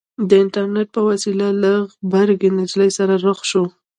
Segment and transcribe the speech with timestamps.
[0.27, 3.63] د اينټرنېټ په وسيله له غبرګې نجلۍ سره رخ شو.